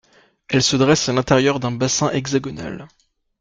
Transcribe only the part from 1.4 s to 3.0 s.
d’un bassin hexagonal.